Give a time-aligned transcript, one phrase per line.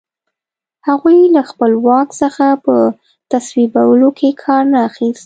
[0.87, 2.75] هغوی له خپل واک څخه په
[3.31, 5.19] تصویبولو کې کار نه اخیست.